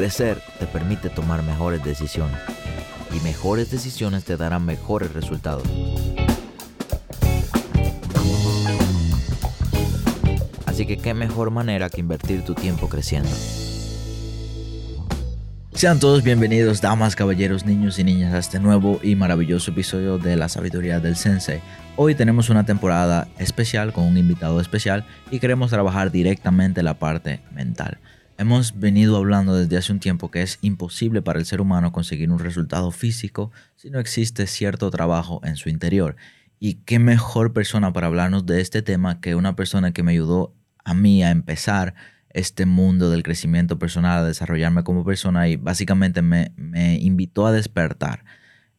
Crecer 0.00 0.40
te 0.58 0.64
permite 0.64 1.10
tomar 1.10 1.42
mejores 1.42 1.84
decisiones 1.84 2.38
y 3.14 3.20
mejores 3.20 3.70
decisiones 3.70 4.24
te 4.24 4.38
darán 4.38 4.64
mejores 4.64 5.12
resultados. 5.12 5.64
Así 10.64 10.86
que 10.86 10.96
qué 10.96 11.12
mejor 11.12 11.50
manera 11.50 11.90
que 11.90 12.00
invertir 12.00 12.46
tu 12.46 12.54
tiempo 12.54 12.88
creciendo. 12.88 13.28
Sean 15.74 16.00
todos 16.00 16.22
bienvenidos, 16.22 16.80
damas, 16.80 17.14
caballeros, 17.14 17.66
niños 17.66 17.98
y 17.98 18.04
niñas, 18.04 18.32
a 18.32 18.38
este 18.38 18.58
nuevo 18.58 19.00
y 19.02 19.16
maravilloso 19.16 19.70
episodio 19.70 20.16
de 20.16 20.34
la 20.34 20.48
sabiduría 20.48 20.98
del 20.98 21.14
Sensei. 21.14 21.60
Hoy 21.96 22.14
tenemos 22.14 22.48
una 22.48 22.64
temporada 22.64 23.28
especial 23.38 23.92
con 23.92 24.04
un 24.04 24.16
invitado 24.16 24.62
especial 24.62 25.04
y 25.30 25.40
queremos 25.40 25.68
trabajar 25.68 26.10
directamente 26.10 26.82
la 26.82 26.94
parte 26.94 27.42
mental. 27.52 27.98
Hemos 28.40 28.80
venido 28.80 29.18
hablando 29.18 29.54
desde 29.54 29.76
hace 29.76 29.92
un 29.92 30.00
tiempo 30.00 30.30
que 30.30 30.40
es 30.40 30.58
imposible 30.62 31.20
para 31.20 31.38
el 31.38 31.44
ser 31.44 31.60
humano 31.60 31.92
conseguir 31.92 32.30
un 32.30 32.38
resultado 32.38 32.90
físico 32.90 33.52
si 33.76 33.90
no 33.90 34.00
existe 34.00 34.46
cierto 34.46 34.90
trabajo 34.90 35.42
en 35.44 35.56
su 35.56 35.68
interior. 35.68 36.16
Y 36.58 36.76
qué 36.86 36.98
mejor 36.98 37.52
persona 37.52 37.92
para 37.92 38.06
hablarnos 38.06 38.46
de 38.46 38.62
este 38.62 38.80
tema 38.80 39.20
que 39.20 39.34
una 39.34 39.56
persona 39.56 39.92
que 39.92 40.02
me 40.02 40.12
ayudó 40.12 40.54
a 40.86 40.94
mí 40.94 41.22
a 41.22 41.32
empezar 41.32 41.94
este 42.30 42.64
mundo 42.64 43.10
del 43.10 43.24
crecimiento 43.24 43.78
personal, 43.78 44.20
a 44.20 44.24
desarrollarme 44.24 44.84
como 44.84 45.04
persona 45.04 45.46
y 45.46 45.56
básicamente 45.56 46.22
me, 46.22 46.50
invitó 46.98 47.46
a 47.46 47.52
despertar. 47.52 48.24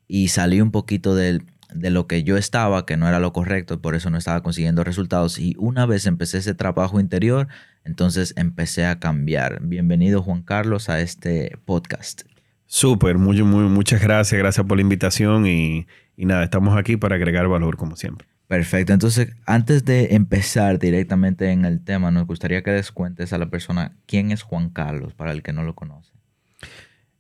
Y 0.07 0.29
salí 0.29 0.59
un 0.59 0.71
poquito 0.71 1.13
de 1.13 1.39
lo 1.69 2.07
que 2.07 2.23
yo 2.23 2.35
estaba, 2.35 2.87
que 2.87 2.97
no 2.97 3.07
era 3.07 3.19
lo 3.19 3.31
correcto, 3.31 3.79
por 3.79 3.93
eso 3.93 4.09
no 4.09 4.17
estaba 4.17 4.41
consiguiendo 4.41 4.83
resultados. 4.83 5.37
Y 5.37 5.55
una 5.59 5.85
vez 5.85 6.07
empecé 6.07 6.39
ese 6.39 6.55
trabajo 6.55 6.99
interior, 6.99 7.47
entonces 7.83 8.33
empecé 8.37 8.85
a 8.85 8.99
cambiar. 8.99 9.61
Bienvenido 9.61 10.21
Juan 10.21 10.43
Carlos 10.43 10.89
a 10.89 11.01
este 11.01 11.57
podcast. 11.65 12.23
Súper, 12.65 13.17
muy, 13.17 13.41
muy, 13.43 13.65
muchas 13.65 14.01
gracias, 14.01 14.39
gracias 14.39 14.65
por 14.65 14.77
la 14.77 14.81
invitación 14.81 15.45
y, 15.45 15.87
y 16.15 16.25
nada, 16.25 16.43
estamos 16.43 16.77
aquí 16.77 16.97
para 16.97 17.15
agregar 17.15 17.47
valor 17.47 17.77
como 17.77 17.95
siempre. 17.95 18.27
Perfecto, 18.47 18.91
entonces 18.91 19.33
antes 19.45 19.85
de 19.85 20.15
empezar 20.15 20.77
directamente 20.77 21.51
en 21.51 21.65
el 21.65 21.83
tema, 21.83 22.11
nos 22.11 22.27
gustaría 22.27 22.63
que 22.63 22.71
les 22.71 22.91
cuentes 22.91 23.31
a 23.33 23.37
la 23.37 23.49
persona 23.49 23.95
quién 24.05 24.31
es 24.31 24.41
Juan 24.41 24.69
Carlos, 24.69 25.13
para 25.13 25.31
el 25.31 25.41
que 25.41 25.53
no 25.53 25.63
lo 25.63 25.73
conoce. 25.73 26.11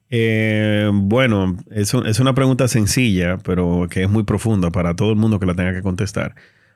Eh, 0.09 0.89
bueno, 0.93 1.55
es, 1.69 1.93
es, 1.93 2.19
una 2.19 2.35
pregunta 2.35 2.67
sencilla, 2.67 3.37
pero 3.37 3.87
que 3.89 4.03
es 4.03 4.09
muy 4.09 4.23
profunda 4.23 4.71
para 4.71 4.93
todo 4.93 5.11
el 5.11 5.15
mundo 5.15 5.39
que 5.39 5.45
la 5.45 5.55
tenga 5.55 5.73
que 5.73 5.81
contestar. 5.81 6.35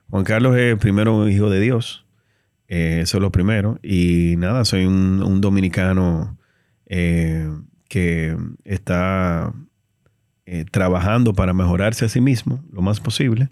Juan 0.09 0.23
Carlos 0.23 0.55
es 0.55 0.77
primero 0.77 1.17
un 1.17 1.29
hijo 1.29 1.49
de 1.49 1.59
Dios, 1.59 2.04
eh, 2.67 2.99
eso 3.01 3.17
es 3.17 3.21
lo 3.21 3.31
primero. 3.31 3.79
Y 3.83 4.35
nada, 4.37 4.65
soy 4.65 4.85
un, 4.85 5.21
un 5.23 5.41
dominicano 5.41 6.37
eh, 6.87 7.49
que 7.89 8.37
está 8.63 9.53
eh, 10.45 10.65
trabajando 10.69 11.33
para 11.33 11.53
mejorarse 11.53 12.05
a 12.05 12.09
sí 12.09 12.21
mismo 12.21 12.63
lo 12.71 12.81
más 12.81 12.99
posible. 12.99 13.49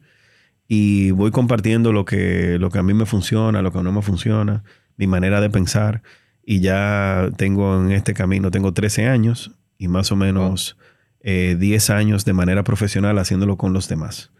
Y 0.67 1.11
voy 1.11 1.31
compartiendo 1.31 1.91
lo 1.91 2.05
que, 2.05 2.57
lo 2.59 2.69
que 2.69 2.79
a 2.79 2.83
mí 2.83 2.93
me 2.93 3.05
funciona, 3.05 3.61
lo 3.61 3.71
que 3.71 3.81
no 3.83 3.91
me 3.91 4.01
funciona, 4.01 4.63
mi 4.97 5.07
manera 5.07 5.41
de 5.41 5.49
pensar. 5.49 6.03
Y 6.45 6.59
ya 6.59 7.29
tengo 7.37 7.81
en 7.81 7.91
este 7.91 8.13
camino, 8.13 8.51
tengo 8.51 8.73
13 8.73 9.07
años 9.07 9.55
y 9.77 9.87
más 9.87 10.11
o 10.11 10.15
menos 10.15 10.77
eh, 11.21 11.55
10 11.59 11.89
años 11.89 12.25
de 12.25 12.33
manera 12.33 12.63
profesional 12.63 13.17
haciéndolo 13.17 13.57
con 13.57 13.73
los 13.73 13.87
demás. 13.87 14.31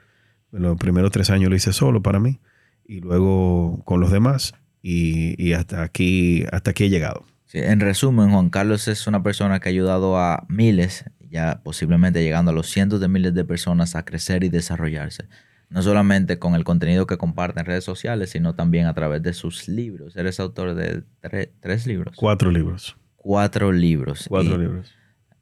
Los 0.51 0.77
primeros 0.77 1.11
tres 1.11 1.29
años 1.31 1.49
lo 1.49 1.55
hice 1.55 1.73
solo 1.73 2.01
para 2.03 2.19
mí 2.19 2.39
y 2.85 2.99
luego 2.99 3.81
con 3.85 3.99
los 3.99 4.11
demás 4.11 4.53
y, 4.83 5.41
y 5.43 5.53
hasta, 5.53 5.81
aquí, 5.81 6.45
hasta 6.51 6.71
aquí 6.71 6.83
he 6.83 6.89
llegado. 6.89 7.25
Sí, 7.45 7.59
en 7.59 7.79
resumen, 7.79 8.29
Juan 8.29 8.49
Carlos 8.49 8.87
es 8.87 9.07
una 9.07 9.23
persona 9.23 9.59
que 9.59 9.69
ha 9.69 9.71
ayudado 9.71 10.19
a 10.19 10.45
miles, 10.49 11.05
ya 11.29 11.61
posiblemente 11.63 12.21
llegando 12.21 12.51
a 12.51 12.53
los 12.53 12.67
cientos 12.67 12.99
de 12.99 13.07
miles 13.07 13.33
de 13.33 13.45
personas 13.45 13.95
a 13.95 14.03
crecer 14.05 14.43
y 14.43 14.49
desarrollarse. 14.49 15.25
No 15.69 15.81
solamente 15.81 16.37
con 16.37 16.53
el 16.53 16.63
contenido 16.63 17.07
que 17.07 17.17
comparte 17.17 17.59
en 17.59 17.65
redes 17.65 17.83
sociales, 17.83 18.29
sino 18.29 18.53
también 18.53 18.85
a 18.85 18.93
través 18.93 19.23
de 19.23 19.33
sus 19.33 19.67
libros. 19.67 20.15
Eres 20.15 20.39
autor 20.39 20.75
de 20.75 21.01
tre 21.19 21.51
tres 21.61 21.87
libros. 21.87 22.15
Cuatro 22.15 22.51
libros. 22.51 22.95
Cuatro 23.15 23.71
libros. 23.71 24.25
Cuatro 24.27 24.55
Y 24.55 24.59
libros. 24.59 24.93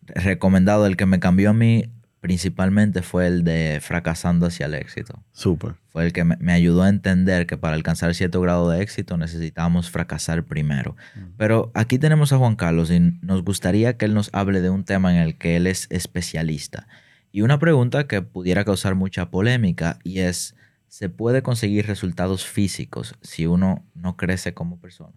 Recomendado, 0.03 0.85
el 0.85 0.95
que 0.95 1.05
me 1.05 1.19
cambió 1.19 1.49
a 1.49 1.53
mí 1.53 1.91
principalmente 2.21 3.01
fue 3.01 3.27
el 3.27 3.43
de 3.43 3.79
Fracasando 3.81 4.45
hacia 4.45 4.67
el 4.67 4.75
éxito. 4.75 5.21
Súper. 5.31 5.73
Fue 5.89 6.05
el 6.05 6.13
que 6.13 6.23
me, 6.23 6.37
me 6.37 6.53
ayudó 6.53 6.83
a 6.83 6.89
entender 6.89 7.47
que 7.47 7.57
para 7.57 7.75
alcanzar 7.75 8.13
cierto 8.13 8.39
grado 8.39 8.69
de 8.69 8.81
éxito 8.81 9.17
necesitábamos 9.17 9.89
fracasar 9.89 10.45
primero. 10.45 10.95
Pero 11.35 11.71
aquí 11.73 11.97
tenemos 11.97 12.31
a 12.31 12.37
Juan 12.37 12.55
Carlos 12.55 12.91
y 12.91 12.99
nos 13.21 13.43
gustaría 13.43 13.97
que 13.97 14.05
él 14.05 14.13
nos 14.13 14.29
hable 14.33 14.61
de 14.61 14.69
un 14.69 14.85
tema 14.85 15.13
en 15.13 15.21
el 15.21 15.37
que 15.37 15.57
él 15.57 15.65
es 15.67 15.87
especialista. 15.89 16.87
Y 17.31 17.41
una 17.41 17.59
pregunta 17.59 18.07
que 18.07 18.21
pudiera 18.21 18.63
causar 18.65 18.93
mucha 18.93 19.31
polémica 19.31 19.97
y 20.03 20.19
es, 20.19 20.55
¿se 20.87 21.09
puede 21.09 21.41
conseguir 21.41 21.87
resultados 21.87 22.45
físicos 22.45 23.15
si 23.21 23.47
uno 23.47 23.83
no 23.95 24.15
crece 24.15 24.53
como 24.53 24.79
persona? 24.79 25.15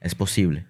¿Es 0.00 0.14
posible? 0.14 0.66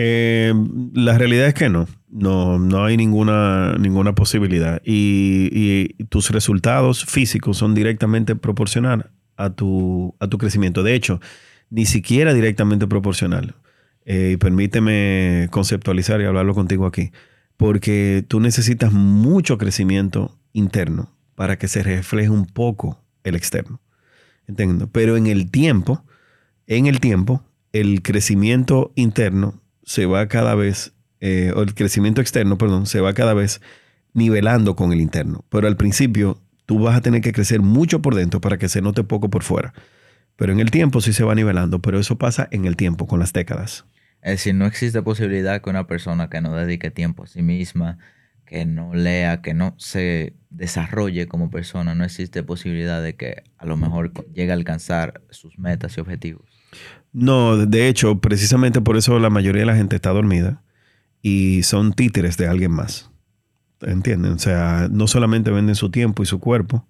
Eh, 0.00 0.54
la 0.94 1.18
realidad 1.18 1.48
es 1.48 1.54
que 1.54 1.68
no. 1.68 1.88
No, 2.08 2.58
no 2.58 2.84
hay 2.84 2.96
ninguna, 2.96 3.76
ninguna 3.78 4.14
posibilidad. 4.14 4.80
Y, 4.84 5.92
tus 6.04 6.30
resultados 6.30 7.04
físicos 7.04 7.58
son 7.58 7.74
directamente 7.74 8.36
proporcionales 8.36 9.08
a 9.36 9.50
tu, 9.50 10.14
a 10.20 10.28
tu 10.28 10.38
crecimiento. 10.38 10.84
De 10.84 10.94
hecho, 10.94 11.20
ni 11.68 11.84
siquiera 11.84 12.32
directamente 12.32 12.86
proporcional. 12.86 13.56
Eh, 14.06 14.38
permíteme 14.40 15.48
conceptualizar 15.50 16.20
y 16.20 16.24
hablarlo 16.24 16.54
contigo 16.54 16.86
aquí. 16.86 17.10
Porque 17.56 18.24
tú 18.26 18.38
necesitas 18.38 18.92
mucho 18.92 19.58
crecimiento 19.58 20.38
interno 20.52 21.12
para 21.34 21.58
que 21.58 21.66
se 21.66 21.82
refleje 21.82 22.30
un 22.30 22.46
poco 22.46 23.02
el 23.24 23.34
externo. 23.34 23.80
Entiendo. 24.46 24.88
Pero 24.92 25.16
en 25.16 25.26
el 25.26 25.50
tiempo, 25.50 26.04
en 26.68 26.86
el 26.86 27.00
tiempo, 27.00 27.42
el 27.72 28.00
crecimiento 28.02 28.92
interno 28.94 29.60
se 29.88 30.04
va 30.04 30.28
cada 30.28 30.54
vez, 30.54 30.92
eh, 31.20 31.50
o 31.56 31.62
el 31.62 31.74
crecimiento 31.74 32.20
externo, 32.20 32.58
perdón, 32.58 32.84
se 32.84 33.00
va 33.00 33.14
cada 33.14 33.32
vez 33.32 33.62
nivelando 34.12 34.76
con 34.76 34.92
el 34.92 35.00
interno. 35.00 35.46
Pero 35.48 35.66
al 35.66 35.78
principio 35.78 36.42
tú 36.66 36.78
vas 36.78 36.94
a 36.94 37.00
tener 37.00 37.22
que 37.22 37.32
crecer 37.32 37.62
mucho 37.62 38.02
por 38.02 38.14
dentro 38.14 38.38
para 38.42 38.58
que 38.58 38.68
se 38.68 38.82
note 38.82 39.02
poco 39.02 39.30
por 39.30 39.42
fuera. 39.42 39.72
Pero 40.36 40.52
en 40.52 40.60
el 40.60 40.70
tiempo 40.70 41.00
sí 41.00 41.14
se 41.14 41.24
va 41.24 41.34
nivelando, 41.34 41.80
pero 41.80 41.98
eso 41.98 42.18
pasa 42.18 42.48
en 42.50 42.66
el 42.66 42.76
tiempo, 42.76 43.06
con 43.06 43.18
las 43.18 43.32
décadas. 43.32 43.86
Es 44.20 44.32
decir, 44.32 44.54
no 44.54 44.66
existe 44.66 45.00
posibilidad 45.00 45.62
que 45.62 45.70
una 45.70 45.86
persona 45.86 46.28
que 46.28 46.42
no 46.42 46.54
dedique 46.54 46.90
tiempo 46.90 47.24
a 47.24 47.26
sí 47.26 47.40
misma, 47.40 47.96
que 48.44 48.66
no 48.66 48.92
lea, 48.92 49.40
que 49.40 49.54
no 49.54 49.74
se 49.78 50.34
desarrolle 50.50 51.28
como 51.28 51.50
persona, 51.50 51.94
no 51.94 52.04
existe 52.04 52.42
posibilidad 52.42 53.02
de 53.02 53.16
que 53.16 53.42
a 53.56 53.64
lo 53.64 53.78
mejor 53.78 54.12
llegue 54.34 54.50
a 54.50 54.54
alcanzar 54.54 55.22
sus 55.30 55.58
metas 55.58 55.96
y 55.96 56.00
objetivos. 56.02 56.58
No, 57.12 57.56
de 57.56 57.88
hecho, 57.88 58.20
precisamente 58.20 58.80
por 58.80 58.96
eso 58.96 59.18
la 59.18 59.30
mayoría 59.30 59.60
de 59.60 59.66
la 59.66 59.76
gente 59.76 59.96
está 59.96 60.10
dormida 60.10 60.62
y 61.22 61.62
son 61.62 61.92
títeres 61.92 62.36
de 62.36 62.48
alguien 62.48 62.72
más. 62.72 63.10
¿Entienden? 63.80 64.32
O 64.32 64.38
sea, 64.38 64.88
no 64.90 65.06
solamente 65.06 65.50
venden 65.50 65.74
su 65.74 65.90
tiempo 65.90 66.22
y 66.22 66.26
su 66.26 66.40
cuerpo 66.40 66.86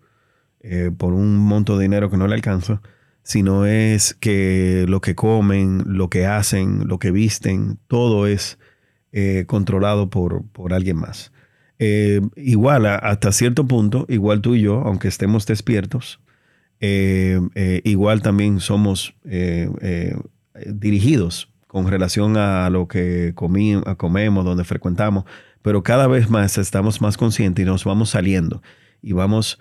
eh, 0.60 0.90
por 0.96 1.12
un 1.12 1.36
monto 1.36 1.76
de 1.76 1.84
dinero 1.84 2.10
que 2.10 2.16
no 2.16 2.26
le 2.26 2.34
alcanza, 2.34 2.80
sino 3.22 3.66
es 3.66 4.14
que 4.14 4.86
lo 4.88 5.00
que 5.00 5.14
comen, 5.14 5.82
lo 5.86 6.08
que 6.08 6.26
hacen, 6.26 6.88
lo 6.88 6.98
que 6.98 7.10
visten, 7.10 7.78
todo 7.86 8.26
es 8.26 8.58
eh, 9.12 9.44
controlado 9.46 10.10
por, 10.10 10.44
por, 10.46 10.72
alguien 10.72 10.96
más. 10.96 11.32
Eh, 11.78 12.20
igual, 12.36 12.86
hasta 12.86 13.32
cierto 13.32 13.66
punto, 13.66 14.06
igual 14.08 14.40
tú 14.40 14.54
y 14.54 14.62
yo, 14.62 14.80
aunque 14.80 15.08
estemos 15.08 15.46
despiertos, 15.46 16.20
eh, 16.80 17.80
igual 17.84 18.22
también 18.22 18.60
somos 18.60 19.14
dirigidos 20.66 21.50
con 21.66 21.88
relación 21.88 22.36
a 22.36 22.68
lo 22.70 22.88
que 22.88 23.32
comí, 23.34 23.74
a 23.86 23.94
comemos, 23.94 24.44
donde 24.44 24.64
frecuentamos, 24.64 25.24
pero 25.62 25.82
cada 25.82 26.06
vez 26.06 26.30
más 26.30 26.58
estamos 26.58 27.00
más 27.00 27.16
conscientes 27.16 27.62
y 27.62 27.66
nos 27.66 27.84
vamos 27.84 28.10
saliendo 28.10 28.62
y 29.02 29.12
vamos 29.12 29.58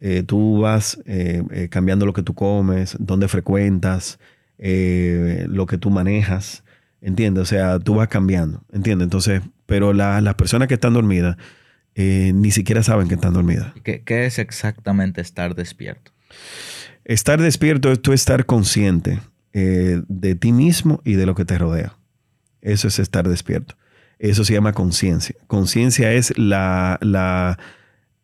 eh, 0.00 0.22
tú 0.22 0.60
vas 0.60 0.98
eh, 1.04 1.42
eh, 1.50 1.68
cambiando 1.68 2.06
lo 2.06 2.14
que 2.14 2.22
tú 2.22 2.34
comes, 2.34 2.96
dónde 2.98 3.28
frecuentas, 3.28 4.18
lo 4.58 5.66
que 5.66 5.78
tú 5.78 5.90
manejas, 5.90 6.64
¿Entiendes? 7.02 7.42
O 7.42 7.46
sea, 7.46 7.78
tú 7.78 7.94
vas 7.94 8.08
cambiando. 8.08 8.62
¿Entiendes? 8.72 9.06
Entonces, 9.06 9.42
pero 9.66 9.92
las 9.92 10.34
personas 10.34 10.68
que 10.68 10.74
están 10.74 10.92
dormidas 10.92 11.36
eh, 11.94 12.32
ni 12.34 12.50
siquiera 12.50 12.82
saben 12.82 13.08
que 13.08 13.14
están 13.14 13.32
dormidas. 13.32 13.72
¿Qué, 13.82 14.02
¿Qué, 14.02 14.26
es 14.26 14.38
exactamente 14.38 15.20
estar 15.20 15.54
despierto? 15.54 16.12
Estar 17.04 17.40
despierto 17.40 17.90
es 17.90 18.00
tú 18.00 18.12
estar 18.12 18.46
consciente 18.46 19.20
eh, 19.52 20.02
de 20.08 20.34
ti 20.34 20.52
mismo 20.52 21.00
y 21.04 21.14
de 21.14 21.26
lo 21.26 21.34
que 21.34 21.44
te 21.44 21.58
rodea. 21.58 21.96
Eso 22.60 22.88
es 22.88 22.98
estar 22.98 23.28
despierto. 23.28 23.76
Eso 24.18 24.44
se 24.44 24.52
llama 24.52 24.72
conciencia. 24.72 25.34
Conciencia 25.46 26.12
es 26.12 26.36
la, 26.38 26.98
la, 27.00 27.58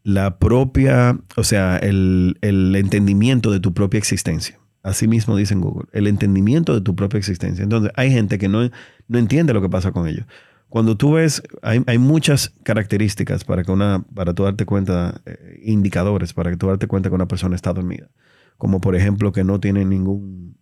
la, 0.05 0.39
propia, 0.39 1.19
o 1.37 1.43
sea, 1.43 1.79
el, 1.79 2.39
el, 2.43 2.77
entendimiento 2.77 3.51
de 3.51 3.61
tu 3.61 3.73
propia 3.73 3.99
existencia. 3.99 4.59
Así 4.83 5.09
mismo 5.09 5.37
dice 5.37 5.55
Google, 5.55 5.89
el 5.93 6.07
entendimiento 6.07 6.75
de 6.75 6.83
tu 6.83 6.95
propia 6.95 7.19
existencia. 7.19 7.63
Entonces, 7.63 7.91
hay 7.97 8.13
gente 8.13 8.39
que 8.39 8.49
no, 8.49 8.71
no 9.09 9.19
entiende 9.19 9.55
lo 9.55 9.63
que 9.63 9.71
pasa 9.71 9.91
con 9.91 10.07
ellos. 10.07 10.27
Cuando 10.69 10.97
tú 10.97 11.13
ves, 11.13 11.43
hay, 11.63 11.83
hay, 11.87 11.99
muchas 11.99 12.53
características 12.65 13.45
para 13.45 13.63
que 13.63 13.73
una, 13.73 14.05
para 14.15 14.35
tú 14.35 14.45
darte 14.45 14.67
cuenta, 14.67 15.21
eh, 15.25 15.61
indicadores 15.65 16.33
para 16.33 16.51
que 16.51 16.57
tú 16.57 16.67
darte 16.67 16.87
cuenta 16.87 17.09
que 17.09 17.15
una 17.15 17.29
persona 17.29 17.55
está 17.55 17.73
dormida. 17.73 18.11
Como 18.59 18.81
por 18.81 18.97
ejemplo 18.97 19.33
que 19.33 19.45
no 19.45 19.61
tiene 19.61 19.85
ningún, 19.85 20.57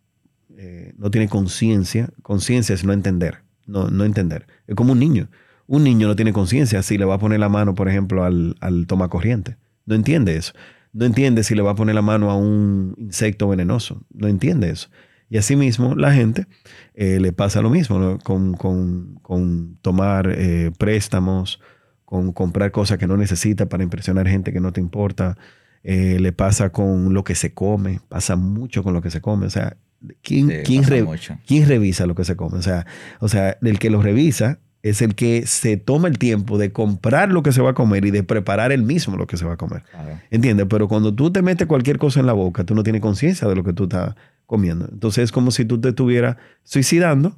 eh, 0.56 0.94
no 0.98 1.10
tiene 1.10 1.28
conciencia. 1.28 2.10
Conciencia 2.22 2.74
es 2.74 2.84
no 2.84 2.92
entender 2.92 3.44
no, 3.66 3.88
no 3.88 4.04
entender. 4.04 4.46
Es 4.66 4.74
como 4.74 4.92
un 4.92 4.98
niño. 4.98 5.28
Un 5.66 5.84
niño 5.84 6.08
no 6.08 6.16
tiene 6.16 6.32
conciencia 6.32 6.82
si 6.82 6.98
le 6.98 7.04
va 7.04 7.14
a 7.14 7.18
poner 7.18 7.40
la 7.40 7.48
mano, 7.48 7.74
por 7.74 7.88
ejemplo, 7.88 8.24
al, 8.24 8.56
al 8.60 8.86
toma 8.86 9.08
corriente. 9.08 9.56
No 9.86 9.94
entiende 9.94 10.36
eso. 10.36 10.52
No 10.92 11.04
entiende 11.04 11.42
si 11.42 11.54
le 11.54 11.62
va 11.62 11.72
a 11.72 11.74
poner 11.74 11.94
la 11.94 12.02
mano 12.02 12.30
a 12.30 12.36
un 12.36 12.94
insecto 12.98 13.48
venenoso. 13.48 14.04
No 14.12 14.28
entiende 14.28 14.70
eso. 14.70 14.88
Y 15.34 15.36
asimismo, 15.36 15.96
la 15.96 16.12
gente 16.12 16.46
eh, 16.94 17.18
le 17.18 17.32
pasa 17.32 17.60
lo 17.60 17.68
mismo 17.68 18.20
con, 18.22 18.54
con, 18.54 19.78
tomar 19.82 20.30
eh, 20.30 20.70
préstamos, 20.78 21.60
con 22.04 22.32
comprar 22.32 22.70
cosas 22.70 22.98
que 22.98 23.08
no 23.08 23.16
necesita 23.16 23.66
para 23.66 23.82
impresionar 23.82 24.28
gente 24.28 24.52
que 24.52 24.60
no 24.60 24.72
te 24.72 24.80
importa. 24.80 25.36
Eh, 25.82 26.18
le 26.20 26.30
pasa 26.30 26.70
con 26.70 27.14
lo 27.14 27.24
que 27.24 27.34
se 27.34 27.52
come, 27.52 27.98
pasa 28.08 28.36
mucho 28.36 28.84
con 28.84 28.94
lo 28.94 29.02
que 29.02 29.10
se 29.10 29.20
come. 29.20 29.46
O 29.46 29.50
sea, 29.50 29.76
¿Quién, 30.22 30.62
¿quién, 30.64 30.84
revisa 30.84 32.06
lo 32.06 32.14
que 32.14 32.24
se 32.24 32.36
come? 32.36 32.58
O 32.58 32.62
sea, 32.62 32.86
o 33.18 33.26
sea, 33.26 33.58
el 33.60 33.80
que 33.80 33.90
lo 33.90 34.02
revisa 34.02 34.60
es 34.84 35.02
el 35.02 35.16
que 35.16 35.48
se 35.48 35.76
toma 35.76 36.06
el 36.06 36.18
tiempo 36.18 36.58
de 36.58 36.70
comprar 36.70 37.32
lo 37.32 37.42
que 37.42 37.50
se 37.50 37.60
va 37.60 37.70
a 37.70 37.74
comer 37.74 38.04
y 38.04 38.12
de 38.12 38.22
preparar 38.22 38.70
él 38.70 38.84
mismo 38.84 39.16
lo 39.16 39.26
que 39.26 39.36
se 39.36 39.44
va 39.44 39.54
a 39.54 39.56
comer. 39.56 39.82
¿Entiendes? 40.30 40.66
Pero 40.70 40.86
cuando 40.86 41.12
tú 41.12 41.32
te 41.32 41.42
metes 41.42 41.66
cualquier 41.66 41.98
cosa 41.98 42.20
en 42.20 42.26
la 42.26 42.34
boca, 42.34 42.62
tú 42.62 42.76
no 42.76 42.84
tienes 42.84 43.02
conciencia 43.02 43.48
de 43.48 43.56
lo 43.56 43.64
que 43.64 43.72
tú 43.72 43.84
estás 43.84 44.14
comiendo. 44.54 44.88
Entonces 44.92 45.24
es 45.24 45.32
como 45.32 45.50
si 45.50 45.64
tú 45.64 45.80
te 45.80 45.88
estuvieras 45.88 46.36
suicidando 46.62 47.36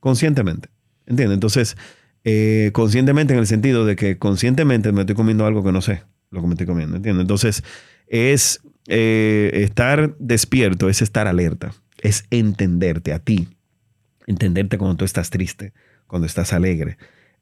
conscientemente. 0.00 0.70
¿Entiendes? 1.06 1.34
Entonces, 1.34 1.76
eh, 2.24 2.70
conscientemente 2.72 3.34
en 3.34 3.40
el 3.40 3.46
sentido 3.46 3.84
de 3.84 3.94
que 3.94 4.16
conscientemente 4.16 4.90
me 4.92 5.02
estoy 5.02 5.14
comiendo 5.14 5.44
algo 5.44 5.62
que 5.62 5.72
no 5.72 5.82
sé 5.82 6.02
lo 6.30 6.40
que 6.40 6.46
me 6.46 6.54
estoy 6.54 6.66
comiendo. 6.66 6.96
¿Entiendes? 6.96 7.22
Entonces, 7.22 7.62
es 8.06 8.62
eh, 8.86 9.50
estar 9.54 10.14
despierto 10.18 10.90
es 10.90 11.00
estar 11.00 11.26
alerta, 11.26 11.72
es 12.02 12.24
entenderte 12.30 13.14
a 13.14 13.18
ti, 13.18 13.48
entenderte 14.26 14.76
cuando 14.76 14.96
tú 14.96 15.04
estás 15.06 15.30
triste, 15.30 15.72
cuando 16.06 16.26
estás 16.26 16.52
alegre, 16.52 16.98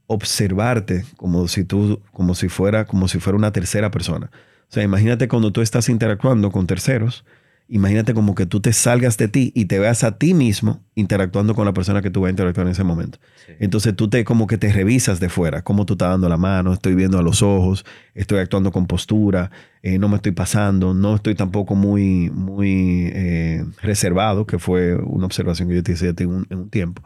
observarte 0.07 1.05
como 1.17 1.49
si 1.49 1.65
tú, 1.65 2.01
como 2.13 2.35
si 2.35 2.49
fuera, 2.49 2.85
como 2.85 3.09
si 3.09 3.19
fuera 3.19 3.37
una 3.37 3.53
tercera 3.53 3.91
persona. 3.91 4.31
O 4.33 4.73
sea, 4.73 4.85
imagínate 4.85 5.27
cuando 5.27 5.53
tú 5.53 5.63
estás 5.63 5.89
interactuando 5.89 6.53
con 6.53 6.67
terceros, 6.67 7.25
imagínate 7.69 8.13
como 8.13 8.35
que 8.35 8.47
tú 8.47 8.61
te 8.61 8.73
salgas 8.73 9.17
de 9.17 9.29
ti 9.29 9.53
y 9.55 9.65
te 9.65 9.79
veas 9.79 10.05
a 10.05 10.19
ti 10.19 10.35
mismo 10.35 10.81
interactuando 10.95 11.55
con 11.55 11.65
la 11.65 11.73
persona 11.73 12.03
que 12.03 12.11
tú 12.11 12.21
vas 12.21 12.29
a 12.29 12.31
interactuar 12.31 12.67
en 12.67 12.73
ese 12.73 12.85
momento. 12.85 13.19
Entonces 13.61 13.97
tú 13.97 14.09
te 14.09 14.25
como 14.25 14.47
que 14.47 14.59
te 14.59 14.71
revisas 14.73 15.21
de 15.21 15.29
fuera, 15.29 15.63
cómo 15.63 15.87
tú 15.87 15.95
estás 15.95 16.11
dando 16.11 16.29
la 16.29 16.37
mano, 16.37 16.73
estoy 16.73 16.95
viendo 16.95 17.19
a 17.19 17.23
los 17.23 17.43
ojos, 17.43 17.85
estoy 18.15 18.41
actuando 18.41 18.73
con 18.73 18.87
postura, 18.87 19.51
eh, 19.83 19.99
no 19.99 20.09
me 20.09 20.17
estoy 20.17 20.33
pasando, 20.33 20.93
no 20.93 21.17
estoy 21.17 21.35
tampoco 21.35 21.75
muy, 21.75 22.31
muy 22.31 23.11
eh, 23.15 23.65
reservado, 23.81 24.47
que 24.47 24.59
fue 24.59 24.97
una 24.97 25.27
observación 25.27 25.69
que 25.69 25.77
yo 25.77 25.83
te 25.83 25.93
hice 25.93 26.15
en 26.17 26.29
un, 26.29 26.47
en 26.51 26.59
un 26.59 26.71
tiempo. 26.71 27.03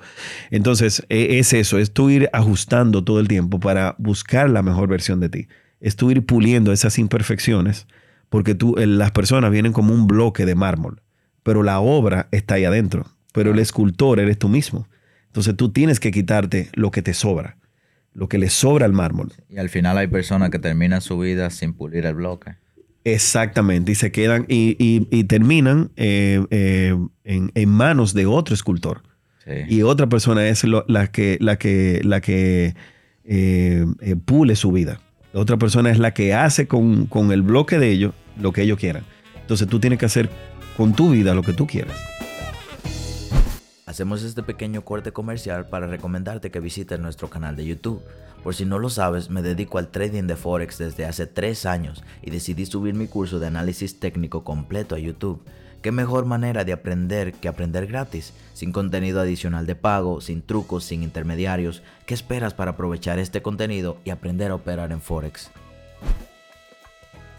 Entonces 0.51 1.05
e, 1.09 1.39
es 1.39 1.53
eso, 1.53 1.79
es 1.79 1.93
tú 1.93 2.11
ir 2.11 2.29
ajustando 2.33 3.05
todo 3.05 3.21
el 3.21 3.29
tiempo 3.29 3.61
para 3.61 3.95
buscar 3.99 4.51
la 4.51 4.63
mejor 4.63 4.89
versión 4.89 5.21
de 5.21 5.29
ti. 5.29 5.49
Es 5.81 5.95
tú 5.95 6.11
ir 6.11 6.27
puliendo 6.27 6.73
esas 6.73 6.99
imperfecciones 6.99 7.87
porque 8.29 8.55
tú, 8.55 8.75
las 8.77 9.13
personas 9.13 9.51
vienen 9.51 9.73
como 9.73 9.95
un 9.95 10.07
bloque 10.07 10.45
de 10.47 10.55
mármol, 10.55 11.03
pero 11.43 11.63
la 11.63 11.81
obra 11.81 12.29
está 12.33 12.55
ahí 12.55 12.65
adentro, 12.65 13.07
pero 13.33 13.53
el 13.53 13.59
escultor 13.59 14.21
eres 14.21 14.39
tú 14.39 14.49
mismo. 14.49 14.89
Entonces 15.27 15.57
tú 15.57 15.71
tienes 15.71 16.01
que 16.01 16.11
quitarte 16.11 16.71
lo 16.73 16.91
que 16.91 17.03
te 17.03 17.15
sobra, 17.15 17.59
lo 18.15 18.29
que 18.29 18.39
le 18.39 18.49
sobra 18.49 18.87
al 18.87 18.93
mármol. 18.93 19.33
Y 19.49 19.59
al 19.59 19.69
final 19.69 19.99
hay 19.99 20.07
personas 20.07 20.51
que 20.51 20.59
terminan 20.59 21.01
su 21.01 21.19
vida 21.19 21.51
sin 21.51 21.75
pulir 21.75 22.07
el 22.07 22.15
bloque. 22.15 22.57
Exactamente, 23.05 23.93
y 23.93 23.95
se 23.95 24.11
quedan 24.11 24.47
y, 24.49 25.25
terminan 25.25 25.93
eh, 25.95 26.45
eh, 26.51 26.97
en, 27.23 27.69
manos 27.69 28.15
de 28.15 28.27
otro 28.27 28.55
escultor. 28.55 29.03
Y 29.69 29.83
otra 29.83 30.09
persona 30.09 30.49
es 30.49 30.65
la 30.65 31.07
que, 31.13 31.39
la 31.41 31.57
que, 31.57 32.01
la 32.03 32.21
que 32.21 32.75
eh, 33.23 33.87
pule 34.25 34.57
su 34.57 34.73
vida. 34.73 35.01
La 35.37 35.43
otra 35.43 35.59
persona 35.59 35.91
es 35.91 35.99
la 35.99 36.15
que 36.15 36.33
hace 36.33 36.67
con, 36.67 37.11
el 37.31 37.43
bloque 37.43 37.79
de 37.79 37.91
ellos 37.91 38.15
lo 38.41 38.55
que 38.55 38.63
ellos 38.63 38.79
quieran. 38.79 39.05
Entonces 39.39 39.69
tú 39.69 39.79
tienes 39.79 39.99
que 39.99 40.07
hacer 40.07 40.31
con 40.79 40.95
tu 40.95 41.11
vida 41.11 41.35
lo 41.35 41.43
que 41.43 41.53
tú 41.53 41.67
quieras. 41.67 41.95
Hacemos 43.89 44.25
este 44.25 44.43
pequeño 44.43 44.83
corte 44.83 45.13
comercial 45.13 45.69
para 45.69 45.87
recomendarte 45.87 46.51
que 46.51 46.59
visites 46.59 46.99
nuestro 46.99 47.31
canal 47.31 47.55
de 47.55 47.65
YouTube. 47.65 48.03
Por 48.43 48.53
si 48.53 48.65
no 48.65 48.81
lo 48.81 48.91
sabes, 48.91 49.31
me 49.31 49.43
dedico 49.43 49.79
al 49.79 49.93
trading 49.93 50.25
de 50.25 50.35
Forex 50.35 50.79
desde 50.79 51.05
hace 51.05 51.29
3 51.29 51.67
años 51.67 52.03
y 52.21 52.31
decidí 52.31 52.67
subir 52.67 52.95
mi 52.95 53.07
curso 53.07 53.39
de 53.39 53.47
análisis 53.47 54.01
técnico 54.01 54.43
completo 54.43 54.97
a 54.97 54.99
YouTube. 54.99 55.41
¿Qué 55.83 55.93
mejor 55.93 56.25
manera 56.25 56.65
de 56.65 56.73
aprender 56.73 57.33
que 57.35 57.47
aprender 57.47 57.87
gratis? 57.87 58.33
Sin 58.55 58.73
contenido 58.73 59.21
adicional 59.21 59.67
de 59.67 59.77
pago, 59.77 60.21
sin 60.21 60.43
trucos, 60.43 60.83
sin 60.83 61.05
intermediarios. 61.05 61.85
¿Qué 62.07 62.15
esperas 62.15 62.55
para 62.55 62.73
aprovechar 62.73 63.21
este 63.21 63.41
contenido 63.41 63.99
y 64.05 64.11
aprender 64.11 64.51
a 64.51 64.57
operar 64.57 64.91
en 64.91 65.01
Forex? 65.01 65.53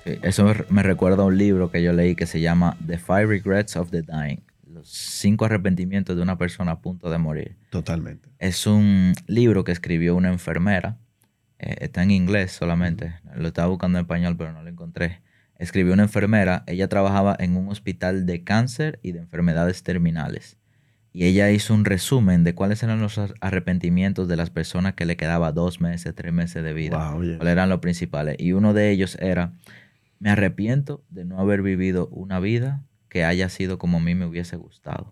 eso 0.05 0.45
me 0.69 0.83
recuerda 0.83 1.23
a 1.23 1.25
un 1.25 1.37
libro 1.37 1.69
que 1.69 1.83
yo 1.83 1.91
leí 1.91 2.15
que 2.15 2.25
se 2.25 2.39
llama 2.39 2.77
The 2.87 2.97
Five 2.97 3.25
Regrets 3.25 3.75
of 3.75 3.91
the 3.91 4.01
Dying. 4.01 4.46
Cinco 4.87 5.45
arrepentimientos 5.45 6.15
de 6.15 6.21
una 6.21 6.37
persona 6.37 6.73
a 6.73 6.81
punto 6.81 7.09
de 7.09 7.17
morir. 7.17 7.57
Totalmente. 7.69 8.29
Es 8.39 8.65
un 8.67 9.13
libro 9.27 9.63
que 9.63 9.71
escribió 9.71 10.15
una 10.15 10.29
enfermera. 10.29 10.97
Eh, 11.59 11.75
está 11.81 12.03
en 12.03 12.11
inglés 12.11 12.51
solamente. 12.51 13.15
Lo 13.35 13.47
estaba 13.47 13.67
buscando 13.67 13.97
en 13.99 14.05
español, 14.05 14.35
pero 14.37 14.53
no 14.53 14.63
lo 14.63 14.69
encontré 14.69 15.21
escribió 15.59 15.93
una 15.93 16.03
enfermera, 16.03 16.63
ella 16.67 16.87
trabajaba 16.87 17.35
en 17.39 17.57
un 17.57 17.69
hospital 17.69 18.25
de 18.25 18.43
cáncer 18.43 18.99
y 19.01 19.11
de 19.11 19.19
enfermedades 19.19 19.83
terminales. 19.83 20.57
Y 21.13 21.25
ella 21.25 21.49
hizo 21.49 21.73
un 21.73 21.83
resumen 21.83 22.43
de 22.43 22.53
cuáles 22.53 22.83
eran 22.83 23.01
los 23.01 23.19
arrepentimientos 23.41 24.27
de 24.27 24.35
las 24.35 24.51
personas 24.51 24.93
que 24.93 25.05
le 25.05 25.17
quedaba 25.17 25.51
dos 25.51 25.81
meses, 25.81 26.13
tres 26.13 26.31
meses 26.31 26.63
de 26.63 26.73
vida. 26.73 27.11
cuáles 27.11 27.41
eran 27.41 27.69
los 27.69 27.79
principales. 27.79 28.35
Y 28.39 28.51
uno 28.51 28.73
de 28.73 28.91
ellos 28.91 29.17
era, 29.19 29.53
me 30.19 30.29
arrepiento 30.29 31.03
de 31.09 31.25
no 31.25 31.39
haber 31.39 31.63
vivido 31.63 32.07
una 32.09 32.39
vida 32.39 32.83
que 33.17 33.23
haya 33.23 33.49
sido 33.49 33.79
como 33.79 33.97
a 33.97 33.99
mí 33.99 34.13
me 34.13 34.27
hubiese 34.27 34.57
gustado. 34.57 35.11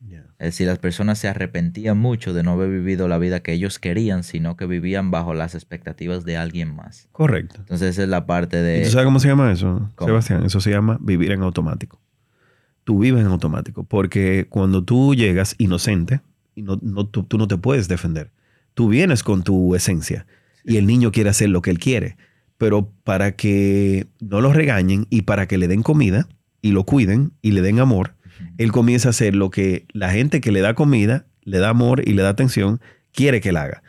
Es 0.00 0.46
decir, 0.46 0.66
las 0.66 0.80
personas 0.80 1.20
se 1.20 1.28
arrepentían 1.28 1.96
mucho 1.96 2.32
de 2.32 2.42
no 2.42 2.52
haber 2.52 2.68
vivido 2.68 3.06
la 3.06 3.16
vida 3.16 3.40
que 3.40 3.52
ellos 3.52 3.78
querían, 3.78 4.24
sino 4.24 4.56
que 4.56 4.66
vivían 4.66 5.12
bajo 5.12 5.34
las 5.34 5.54
expectativas 5.54 6.24
de 6.24 6.36
alguien 6.36 6.74
más. 6.74 7.08
Correcto. 7.12 7.60
Entonces 7.60 7.90
esa 7.90 8.02
es 8.02 8.08
la 8.08 8.26
parte 8.26 8.56
de... 8.56 8.82
¿Tú 8.82 8.90
sabes 8.90 9.04
cómo 9.04 9.20
se 9.20 9.28
llama 9.28 9.52
eso, 9.52 9.88
Sebastián? 10.04 10.44
Eso 10.44 10.60
se 10.60 10.70
llama 10.70 10.98
vivir 11.00 11.30
en 11.30 11.42
automático. 11.42 12.00
Tú 12.82 12.98
vives 12.98 13.20
en 13.20 13.28
automático, 13.28 13.84
porque 13.84 14.48
cuando 14.48 14.82
tú 14.82 15.14
llegas 15.14 15.54
inocente, 15.58 16.20
y 16.56 16.62
no, 16.62 16.76
tú, 17.06 17.22
tú, 17.22 17.38
no 17.38 17.46
te 17.46 17.56
puedes 17.56 17.86
defender, 17.86 18.32
tú 18.74 18.88
vienes 18.88 19.22
con 19.22 19.44
tu 19.44 19.76
esencia 19.76 20.26
y 20.64 20.76
el 20.76 20.88
niño 20.88 21.12
quiere 21.12 21.30
hacer 21.30 21.50
lo 21.50 21.62
que 21.62 21.70
él 21.70 21.78
quiere, 21.78 22.16
pero 22.56 22.90
para 23.04 23.36
que 23.36 24.08
no 24.18 24.40
lo 24.40 24.52
regañen 24.52 25.06
y 25.08 25.22
para 25.22 25.46
que 25.46 25.56
le 25.56 25.68
den 25.68 25.84
comida 25.84 26.26
y 26.62 26.72
lo 26.72 26.84
cuiden 26.84 27.32
y 27.42 27.52
le 27.52 27.62
den 27.62 27.80
amor, 27.80 28.14
él 28.56 28.72
comienza 28.72 29.08
a 29.08 29.10
hacer 29.10 29.34
lo 29.34 29.50
que 29.50 29.86
la 29.92 30.10
gente 30.10 30.40
que 30.40 30.52
le 30.52 30.60
da 30.60 30.74
comida, 30.74 31.26
le 31.42 31.58
da 31.58 31.70
amor 31.70 32.02
y 32.06 32.12
le 32.12 32.22
da 32.22 32.30
atención, 32.30 32.80
quiere 33.12 33.40
que 33.40 33.50
él 33.50 33.56
haga. 33.56 33.82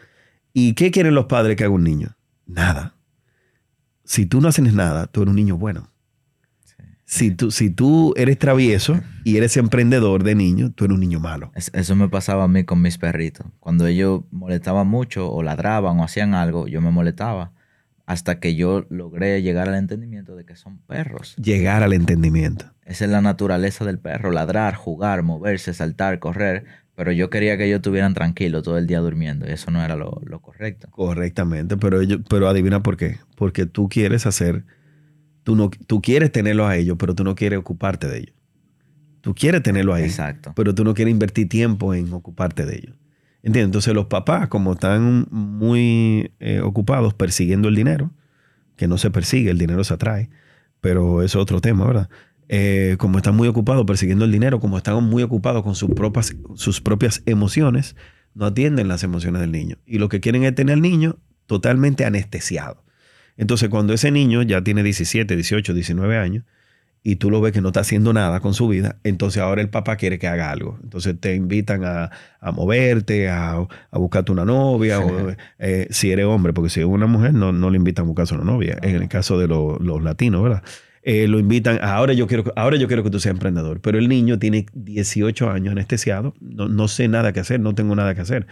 ¿Y 0.53 0.73
qué 0.73 0.91
quieren 0.91 1.15
los 1.15 1.25
padres 1.25 1.55
que 1.55 1.63
haga 1.63 1.73
un 1.73 1.83
niño? 1.83 2.15
Nada. 2.45 2.95
Si 4.03 4.25
tú 4.25 4.41
no 4.41 4.47
haces 4.47 4.73
nada, 4.73 5.07
tú 5.07 5.21
eres 5.21 5.29
un 5.29 5.35
niño 5.35 5.57
bueno. 5.57 5.89
Si, 7.05 7.31
tú, 7.31 7.49
si 7.49 7.71
tú 7.71 8.13
eres 8.17 8.37
travieso 8.37 8.99
y 9.23 9.37
eres 9.37 9.57
emprendedor 9.57 10.23
de 10.23 10.35
niño, 10.35 10.71
tú 10.71 10.85
eres 10.85 10.93
un 10.93 10.99
niño 10.99 11.19
malo. 11.19 11.51
Eso 11.55 11.95
me 11.95 12.07
pasaba 12.07 12.43
a 12.43 12.47
mí 12.47 12.65
con 12.65 12.81
mis 12.81 12.99
perritos. 12.99 13.47
Cuando 13.59 13.87
ellos 13.87 14.21
molestaban 14.31 14.87
mucho 14.87 15.31
o 15.31 15.41
ladraban 15.41 15.99
o 15.99 16.03
hacían 16.03 16.35
algo, 16.35 16.67
yo 16.67 16.81
me 16.81 16.91
molestaba 16.91 17.51
hasta 18.09 18.39
que 18.39 18.55
yo 18.55 18.87
logré 18.89 19.39
llegar 19.43 19.69
al 19.69 19.75
entendimiento 19.75 20.35
de 20.35 20.43
que 20.43 20.55
son 20.55 20.79
perros. 20.79 21.35
Llegar 21.35 21.83
al 21.83 21.93
entendimiento. 21.93 22.65
Esa 22.83 23.05
es 23.05 23.11
la 23.11 23.21
naturaleza 23.21 23.85
del 23.85 23.99
perro, 23.99 24.31
ladrar, 24.31 24.73
jugar, 24.73 25.21
moverse, 25.21 25.75
saltar, 25.75 26.17
correr, 26.17 26.65
Pero 26.95 27.11
yo 27.11 27.29
quería 27.29 27.55
que 27.55 27.65
ellos 27.65 27.77
estuvieran 27.77 28.15
tranquilos 28.15 28.63
todo 28.63 28.79
el 28.79 28.87
día 28.87 28.97
durmiendo 28.97 29.47
y 29.47 29.51
eso 29.51 29.69
no 29.69 29.85
era 29.85 29.95
lo, 29.95 30.09
correcto. 30.41 30.87
Correctamente, 30.89 31.77
pero, 31.77 32.01
ellos, 32.01 32.21
pero 32.27 32.49
adivina 32.49 32.81
por 32.81 32.97
qué. 32.97 33.19
Porque 33.35 33.67
tú 33.67 33.89
quieres 33.89 34.25
hacer, 34.25 34.65
tú, 35.43 35.55
no, 35.55 35.69
tú 35.69 36.01
quieres 36.01 36.31
tenerlos 36.31 36.67
a 36.67 36.77
ellos, 36.77 36.97
pero 36.99 37.13
tú 37.13 37.23
no 37.23 37.35
quieres 37.35 37.59
ocuparte 37.59 38.07
de 38.07 38.17
ellos. 38.17 38.35
Tú 39.21 39.35
quieres 39.35 39.61
tenerlo 39.61 39.93
ahí, 39.93 40.05
Exacto. 40.05 40.53
pero 40.55 40.73
tú 40.73 40.83
no 40.83 40.95
quieres 40.95 41.11
invertir 41.11 41.47
tiempo 41.47 41.93
en 41.93 42.11
ocuparte 42.11 42.65
de 42.65 42.75
ellos. 42.75 42.95
¿Entiendes? 43.41 43.65
Entonces 43.65 43.93
los 43.93 44.07
papás, 44.07 44.49
como 44.49 44.73
están 44.73 45.27
muy 45.31 46.31
eh, 46.39 46.59
ocupados 46.61 47.13
persiguiendo 47.13 47.69
el 47.69 47.75
dinero, 47.75 48.11
que 48.75 48.87
no 48.87 48.97
se 48.97 49.11
persigue, 49.11 49.49
el 49.51 49.57
dinero 49.57 49.83
se 49.83 49.93
atrae, 49.93 50.29
pero 50.81 51.23
es 51.23 51.35
otro 51.35 51.61
tema, 51.61 51.85
¿verdad? 51.85 52.09
Eh, 52.49 52.95
como 52.97 53.17
están 53.17 53.35
muy 53.35 53.47
ocupados 53.47 53.85
persiguiendo 53.85 54.25
el 54.25 54.31
dinero, 54.31 54.59
como 54.59 54.77
están 54.77 55.03
muy 55.03 55.23
ocupados 55.23 55.63
con 55.63 55.75
sus 55.75 55.91
propias, 55.91 56.35
sus 56.55 56.81
propias 56.81 57.21
emociones, 57.25 57.95
no 58.33 58.45
atienden 58.45 58.87
las 58.87 59.03
emociones 59.03 59.41
del 59.41 59.51
niño. 59.51 59.77
Y 59.85 59.99
lo 59.99 60.09
que 60.09 60.19
quieren 60.19 60.43
es 60.43 60.55
tener 60.55 60.73
al 60.73 60.81
niño 60.81 61.17
totalmente 61.45 62.05
anestesiado. 62.05 62.83
Entonces, 63.37 63.69
cuando 63.69 63.93
ese 63.93 64.11
niño 64.11 64.41
ya 64.41 64.63
tiene 64.63 64.83
17, 64.83 65.35
18, 65.35 65.73
19 65.73 66.17
años, 66.17 66.43
y 67.03 67.15
tú 67.15 67.31
lo 67.31 67.39
ves 67.41 67.53
que 67.53 67.61
no 67.61 67.69
está 67.69 67.79
haciendo 67.81 68.11
nada 68.13 68.39
con 68.41 68.53
su 68.53 68.67
vida, 68.67 68.97
entonces 69.03 69.41
ahora 69.41 69.61
el 69.61 69.69
papá 69.69 69.95
quiere 69.95 70.19
que 70.19 70.27
haga 70.27 70.51
algo. 70.51 70.77
Entonces 70.83 71.15
te 71.19 71.35
invitan 71.35 71.83
a, 71.83 72.11
moverte, 72.51 73.29
a, 73.29 73.53
a, 73.55 73.97
buscarte 73.97 74.31
una 74.31 74.45
novia, 74.45 74.99
o, 74.99 75.33
eh, 75.59 75.87
si 75.91 76.11
eres 76.11 76.25
hombre, 76.25 76.53
porque 76.53 76.69
si 76.69 76.81
es 76.81 76.85
una 76.85 77.07
mujer 77.07 77.33
no, 77.33 77.51
no 77.51 77.69
le 77.69 77.77
invitan 77.77 78.05
a 78.05 78.07
buscarse 78.07 78.35
una 78.35 78.43
novia, 78.43 78.77
en 78.81 78.95
el 78.95 79.07
caso 79.07 79.39
de 79.39 79.47
los 79.47 80.03
latinos, 80.03 80.43
¿verdad? 80.43 80.63
Eh, 81.01 81.27
lo 81.27 81.39
invitan, 81.39 81.79
ahora 81.81 82.13
yo, 82.13 82.27
quiero, 82.27 82.51
ahora 82.57 82.75
yo 82.75 82.87
quiero 82.87 83.03
que 83.03 83.09
tú 83.09 83.19
seas 83.19 83.33
emprendedor, 83.33 83.79
pero 83.79 83.97
el 83.97 84.09
niño 84.09 84.37
tiene 84.37 84.65
18 84.73 85.49
años 85.49 85.71
anestesiado, 85.71 86.33
no, 86.41 86.67
no 86.67 86.87
sé 86.89 87.07
nada 87.07 87.31
que 87.31 87.39
hacer, 87.39 87.59
no 87.61 87.73
tengo 87.73 87.95
nada 87.95 88.13
que 88.13 88.21
hacer. 88.21 88.47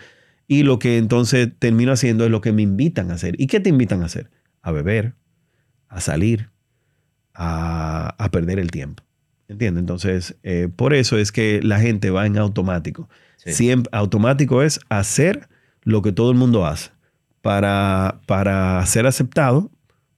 Y 0.47 0.63
lo 0.63 0.79
que 0.79 0.97
entonces 0.97 1.49
termino 1.59 1.91
haciendo 1.91 2.23
es 2.23 2.31
lo 2.31 2.39
que 2.39 2.53
me 2.53 2.61
invitan 2.61 3.11
a 3.11 3.15
hacer. 3.15 3.35
¿Y 3.37 3.47
qué 3.47 3.59
te 3.59 3.69
invitan 3.69 4.01
a 4.01 4.05
hacer? 4.05 4.29
A 4.61 4.71
beber, 4.71 5.15
a 5.89 5.99
salir, 5.99 6.49
a, 7.37 8.29
perder 8.31 8.59
el 8.59 8.71
tiempo. 8.71 9.03
¿Entiendes? 9.47 9.81
Entonces, 9.81 10.35
eh, 10.43 10.67
por 10.75 10.93
eso 10.93 11.17
es 11.17 11.31
que 11.31 11.61
la 11.63 11.79
gente 11.79 12.09
va 12.09 12.25
en 12.25 12.37
automático. 12.37 13.07
Siempre, 13.37 13.89
automático 13.93 14.61
es 14.61 14.81
hacer 14.89 15.47
lo 15.83 16.01
que 16.01 16.11
todo 16.11 16.31
el 16.31 16.37
mundo 16.37 16.65
hace 16.65 16.91
para, 17.41 18.19
para 18.25 18.85
ser 18.85 19.07
aceptado 19.07 19.71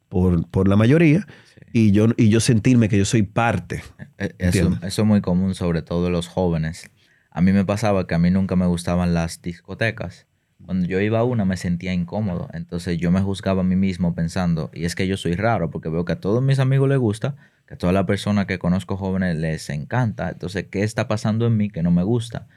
por, 0.07 0.47
por 0.49 0.67
la 0.67 0.75
mayoría 0.75 1.27
y, 1.71 1.91
yo, 1.91 2.07
y 2.17 2.29
yo 2.29 2.39
sentirme 2.39 2.89
que 2.89 2.97
yo 2.97 3.05
soy 3.05 3.21
parte. 3.21 3.83
E, 4.17 4.25
e, 4.25 4.35
eso, 4.39 4.79
eso, 4.81 5.01
es 5.03 5.07
muy 5.07 5.21
común, 5.21 5.53
sobre 5.53 5.83
todo 5.83 6.09
los 6.09 6.27
jóvenes. 6.27 6.89
A 7.29 7.41
mí 7.41 7.51
me 7.51 7.65
pasaba 7.65 8.07
que 8.07 8.15
a 8.15 8.19
mí 8.19 8.31
nunca 8.31 8.55
me 8.55 8.65
gustaban 8.65 9.13
las 9.13 9.43
discotecas. 9.43 10.25
Cuando 10.65 10.87
yo 10.87 10.99
iba 10.99 11.19
a 11.19 11.23
una 11.23 11.45
me 11.45 11.57
sentía 11.57 11.93
incómodo. 11.93 12.49
Entonces 12.53 12.97
yo 12.97 13.11
me 13.11 13.21
juzgaba 13.21 13.61
a 13.61 13.63
mí 13.63 13.75
mismo 13.75 14.13
pensando, 14.13 14.69
y 14.73 14.85
es 14.85 14.95
que 14.95 15.07
yo 15.07 15.17
soy 15.17 15.33
raro 15.35 15.69
porque 15.71 15.89
veo 15.89 16.05
que 16.05 16.13
a 16.13 16.19
todos 16.19 16.43
mis 16.43 16.59
amigos 16.59 16.89
les 16.89 16.99
gusta, 16.99 17.35
que 17.65 17.75
a 17.75 17.77
todas 17.77 17.93
las 17.93 18.05
personas 18.05 18.45
que 18.45 18.59
conozco 18.59 18.97
jóvenes 18.97 19.37
les 19.37 19.69
encanta. 19.69 20.29
Entonces, 20.29 20.65
¿qué 20.69 20.83
está 20.83 21.07
pasando 21.07 21.47
en 21.47 21.57
mí 21.57 21.69
que 21.69 21.83
no 21.83 21.91
me 21.91 22.03
gusta? 22.03 22.47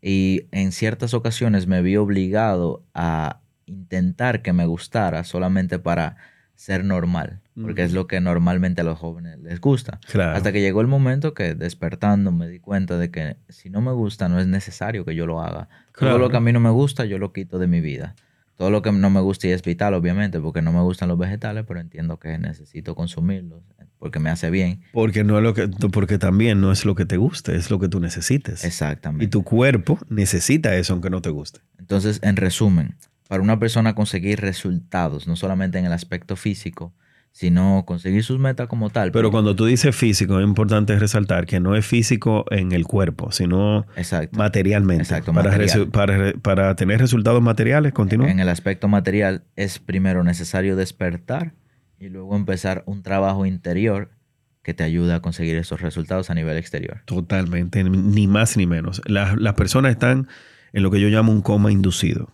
Y 0.00 0.46
en 0.50 0.72
ciertas 0.72 1.14
ocasiones 1.14 1.66
me 1.66 1.82
vi 1.82 1.96
obligado 1.96 2.82
a 2.94 3.40
intentar 3.66 4.42
que 4.42 4.52
me 4.52 4.66
gustara 4.66 5.24
solamente 5.24 5.78
para 5.78 6.16
ser 6.62 6.84
normal, 6.84 7.40
porque 7.60 7.82
es 7.82 7.92
lo 7.92 8.06
que 8.06 8.20
normalmente 8.20 8.82
a 8.82 8.84
los 8.84 8.96
jóvenes 8.96 9.36
les 9.40 9.60
gusta. 9.60 9.98
Hasta 10.32 10.52
que 10.52 10.60
llegó 10.60 10.80
el 10.80 10.86
momento 10.86 11.34
que 11.34 11.56
despertando 11.56 12.30
me 12.30 12.46
di 12.46 12.60
cuenta 12.60 12.98
de 12.98 13.10
que 13.10 13.36
si 13.48 13.68
no 13.68 13.80
me 13.80 13.90
gusta 13.90 14.28
no 14.28 14.38
es 14.38 14.46
necesario 14.46 15.04
que 15.04 15.16
yo 15.16 15.26
lo 15.26 15.42
haga. 15.42 15.68
Todo 15.98 16.18
lo 16.18 16.30
que 16.30 16.36
a 16.36 16.40
mí 16.40 16.52
no 16.52 16.60
me 16.60 16.70
gusta 16.70 17.04
yo 17.04 17.18
lo 17.18 17.32
quito 17.32 17.58
de 17.58 17.66
mi 17.66 17.80
vida. 17.80 18.14
Todo 18.54 18.70
lo 18.70 18.80
que 18.80 18.92
no 18.92 19.10
me 19.10 19.20
gusta 19.20 19.48
y 19.48 19.50
es 19.50 19.62
vital, 19.62 19.92
obviamente, 19.94 20.38
porque 20.38 20.62
no 20.62 20.72
me 20.72 20.82
gustan 20.82 21.08
los 21.08 21.18
vegetales, 21.18 21.64
pero 21.66 21.80
entiendo 21.80 22.20
que 22.20 22.38
necesito 22.38 22.94
consumirlos 22.94 23.64
porque 23.98 24.20
me 24.20 24.30
hace 24.30 24.48
bien. 24.48 24.82
Porque 24.92 25.24
no 25.24 25.38
es 25.38 25.42
lo 25.42 25.54
que, 25.54 25.68
porque 25.90 26.18
también 26.18 26.60
no 26.60 26.70
es 26.70 26.84
lo 26.84 26.94
que 26.94 27.06
te 27.06 27.16
guste, 27.16 27.56
es 27.56 27.72
lo 27.72 27.80
que 27.80 27.88
tú 27.88 27.98
necesites. 27.98 28.64
Exactamente. 28.64 29.24
Y 29.24 29.28
tu 29.28 29.42
cuerpo 29.42 29.98
necesita 30.08 30.76
eso 30.76 30.92
aunque 30.92 31.10
no 31.10 31.22
te 31.22 31.30
guste. 31.30 31.60
Entonces, 31.78 32.20
en 32.22 32.36
resumen, 32.36 32.94
para 33.32 33.42
una 33.42 33.58
persona 33.58 33.94
conseguir 33.94 34.42
resultados, 34.42 35.26
no 35.26 35.36
solamente 35.36 35.78
en 35.78 35.86
el 35.86 35.92
aspecto 35.94 36.36
físico, 36.36 36.92
sino 37.30 37.84
conseguir 37.86 38.24
sus 38.24 38.38
metas 38.38 38.68
como 38.68 38.90
tal. 38.90 39.10
Pero 39.10 39.30
cuando 39.30 39.56
tú 39.56 39.64
dices 39.64 39.96
físico, 39.96 40.38
es 40.38 40.44
importante 40.44 40.98
resaltar 40.98 41.46
que 41.46 41.58
no 41.58 41.74
es 41.74 41.86
físico 41.86 42.44
en 42.50 42.72
el 42.72 42.84
cuerpo, 42.84 43.32
sino 43.32 43.86
materialmente. 44.32 45.04
Exacto, 45.04 45.32
para, 45.32 45.56
para, 45.90 46.34
para, 46.42 46.76
tener 46.76 47.00
resultados 47.00 47.40
materiales, 47.40 47.94
continúa. 47.94 48.30
En 48.30 48.38
el 48.38 48.50
aspecto 48.50 48.86
material 48.86 49.44
es 49.56 49.78
primero 49.78 50.24
necesario 50.24 50.76
despertar 50.76 51.54
y 51.98 52.10
luego 52.10 52.36
empezar 52.36 52.82
un 52.84 53.02
trabajo 53.02 53.46
interior 53.46 54.10
que 54.62 54.74
te 54.74 54.84
ayude 54.84 55.14
a 55.14 55.20
conseguir 55.20 55.56
esos 55.56 55.80
resultados 55.80 56.28
a 56.28 56.34
nivel 56.34 56.58
exterior. 56.58 57.00
Totalmente, 57.06 57.82
ni 57.82 58.26
más 58.26 58.58
ni 58.58 58.66
menos. 58.66 59.00
Las, 59.06 59.40
las 59.40 59.54
personas 59.54 59.92
están 59.92 60.28
en 60.74 60.82
lo 60.82 60.90
que 60.90 61.00
yo 61.00 61.08
llamo 61.08 61.32
un 61.32 61.40
coma 61.40 61.72
inducido. 61.72 62.30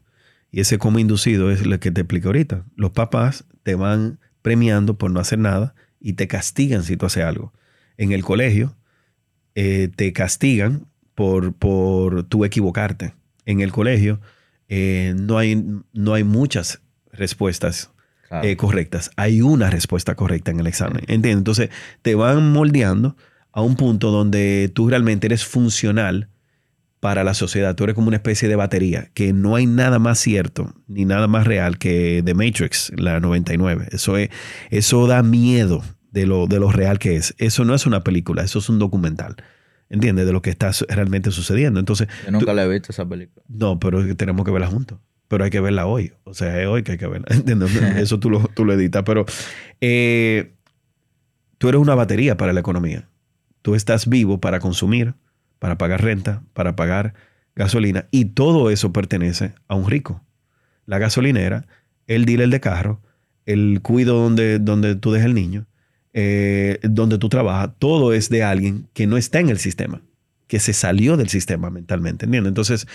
Y 0.50 0.60
ese 0.60 0.78
coma 0.78 1.00
inducido 1.00 1.50
es 1.50 1.66
lo 1.66 1.78
que 1.78 1.90
te 1.90 2.02
expliqué 2.02 2.26
ahorita. 2.26 2.64
Los 2.74 2.92
papás 2.92 3.44
te 3.62 3.74
van 3.74 4.18
premiando 4.42 4.96
por 4.96 5.10
no 5.10 5.20
hacer 5.20 5.38
nada 5.38 5.74
y 6.00 6.14
te 6.14 6.28
castigan 6.28 6.82
si 6.82 6.96
tú 6.96 7.06
haces 7.06 7.24
algo. 7.24 7.52
En 7.96 8.12
el 8.12 8.24
colegio 8.24 8.76
eh, 9.54 9.90
te 9.94 10.12
castigan 10.12 10.86
por, 11.14 11.52
por 11.52 12.24
tú 12.24 12.44
equivocarte. 12.44 13.14
En 13.44 13.60
el 13.60 13.72
colegio 13.72 14.20
eh, 14.68 15.14
no, 15.16 15.38
hay, 15.38 15.62
no 15.92 16.14
hay 16.14 16.24
muchas 16.24 16.80
respuestas 17.12 17.90
eh, 18.42 18.56
correctas. 18.56 19.10
Hay 19.16 19.40
una 19.40 19.70
respuesta 19.70 20.14
correcta 20.14 20.50
en 20.50 20.60
el 20.60 20.66
examen. 20.66 21.00
¿Entiendes? 21.08 21.38
Entonces 21.38 21.70
te 22.02 22.14
van 22.14 22.52
moldeando 22.52 23.16
a 23.52 23.62
un 23.62 23.76
punto 23.76 24.10
donde 24.10 24.70
tú 24.72 24.88
realmente 24.88 25.26
eres 25.26 25.44
funcional 25.44 26.28
para 27.00 27.24
la 27.24 27.34
sociedad. 27.34 27.74
Tú 27.74 27.84
eres 27.84 27.94
como 27.94 28.08
una 28.08 28.16
especie 28.16 28.48
de 28.48 28.56
batería, 28.56 29.10
que 29.14 29.32
no 29.32 29.56
hay 29.56 29.66
nada 29.66 29.98
más 29.98 30.18
cierto 30.18 30.74
ni 30.86 31.04
nada 31.04 31.28
más 31.28 31.46
real 31.46 31.78
que 31.78 32.22
The 32.24 32.34
Matrix, 32.34 32.92
la 32.96 33.20
99. 33.20 33.88
Eso, 33.92 34.16
es, 34.16 34.30
eso 34.70 35.06
da 35.06 35.22
miedo 35.22 35.82
de 36.10 36.26
lo, 36.26 36.46
de 36.46 36.58
lo 36.58 36.72
real 36.72 36.98
que 36.98 37.16
es. 37.16 37.34
Eso 37.38 37.64
no 37.64 37.74
es 37.74 37.86
una 37.86 38.02
película, 38.02 38.42
eso 38.42 38.58
es 38.58 38.68
un 38.68 38.78
documental. 38.78 39.36
¿Entiendes? 39.90 40.26
De 40.26 40.32
lo 40.32 40.42
que 40.42 40.50
está 40.50 40.70
realmente 40.88 41.30
sucediendo. 41.30 41.80
Entonces, 41.80 42.08
Yo 42.26 42.32
nunca 42.32 42.52
la 42.52 42.64
he 42.64 42.68
visto 42.68 42.92
esa 42.92 43.08
película. 43.08 43.42
No, 43.48 43.78
pero 43.78 44.16
tenemos 44.16 44.44
que 44.44 44.50
verla 44.50 44.66
juntos. 44.66 44.98
Pero 45.28 45.44
hay 45.44 45.50
que 45.50 45.60
verla 45.60 45.86
hoy. 45.86 46.12
O 46.24 46.34
sea, 46.34 46.60
es 46.60 46.66
hoy 46.66 46.82
que 46.82 46.92
hay 46.92 46.98
que 46.98 47.06
verla. 47.06 47.26
Eso 47.98 48.18
tú 48.18 48.28
lo, 48.28 48.40
tú 48.48 48.66
lo 48.66 48.74
editas. 48.74 49.02
Pero 49.04 49.24
eh, 49.80 50.52
tú 51.56 51.68
eres 51.70 51.80
una 51.80 51.94
batería 51.94 52.36
para 52.36 52.52
la 52.52 52.60
economía. 52.60 53.08
Tú 53.62 53.74
estás 53.74 54.08
vivo 54.08 54.40
para 54.40 54.60
consumir 54.60 55.14
para 55.58 55.78
pagar 55.78 56.02
renta, 56.02 56.42
para 56.52 56.76
pagar 56.76 57.14
gasolina, 57.54 58.06
y 58.10 58.26
todo 58.26 58.70
eso 58.70 58.92
pertenece 58.92 59.52
a 59.66 59.74
un 59.74 59.90
rico. 59.90 60.24
La 60.86 60.98
gasolinera, 60.98 61.66
el 62.06 62.24
dealer 62.24 62.48
de 62.48 62.60
carro, 62.60 63.02
el 63.46 63.80
cuido 63.82 64.22
donde, 64.22 64.58
donde 64.58 64.94
tú 64.94 65.10
dejas 65.12 65.26
el 65.26 65.34
niño, 65.34 65.66
eh, 66.12 66.78
donde 66.82 67.18
tú 67.18 67.28
trabajas, 67.28 67.70
todo 67.78 68.12
es 68.12 68.28
de 68.28 68.42
alguien 68.42 68.88
que 68.92 69.06
no 69.06 69.16
está 69.16 69.40
en 69.40 69.50
el 69.50 69.58
sistema, 69.58 70.02
que 70.46 70.60
se 70.60 70.72
salió 70.72 71.16
del 71.16 71.28
sistema 71.28 71.70
mentalmente, 71.70 72.26
¿entiendes? 72.26 72.50
Entonces, 72.50 72.86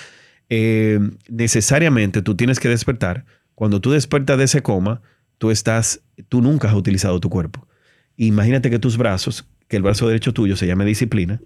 eh, 0.49 0.99
necesariamente 1.29 2.21
tú 2.21 2.35
tienes 2.35 2.59
que 2.59 2.69
despertar. 2.69 3.25
Cuando 3.55 3.81
tú 3.81 3.91
despertas 3.91 4.37
de 4.37 4.45
ese 4.45 4.61
coma, 4.61 5.01
tú 5.37 5.51
estás, 5.51 6.01
tú 6.29 6.41
nunca 6.41 6.69
has 6.69 6.75
utilizado 6.75 7.19
tu 7.19 7.29
cuerpo. 7.29 7.67
Imagínate 8.17 8.69
que 8.69 8.79
tus 8.79 8.97
brazos, 8.97 9.47
que 9.67 9.77
el 9.77 9.83
brazo 9.83 10.07
derecho 10.07 10.33
tuyo 10.33 10.55
se 10.55 10.67
llame 10.67 10.85
disciplina, 10.85 11.41